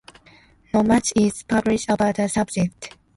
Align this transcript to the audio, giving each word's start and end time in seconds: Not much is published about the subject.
Not 0.73 0.87
much 0.87 1.13
is 1.15 1.43
published 1.43 1.87
about 1.87 2.15
the 2.15 2.27
subject. 2.27 2.95